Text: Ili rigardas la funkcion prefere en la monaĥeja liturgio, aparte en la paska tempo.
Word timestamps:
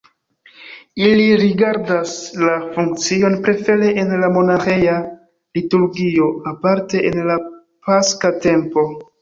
Ili 1.07 1.25
rigardas 1.41 2.13
la 2.45 2.55
funkcion 2.77 3.37
prefere 3.49 3.91
en 4.05 4.15
la 4.23 4.31
monaĥeja 4.39 4.97
liturgio, 5.59 6.31
aparte 6.55 7.07
en 7.13 7.25
la 7.33 7.39
paska 7.91 8.35
tempo. 8.49 8.91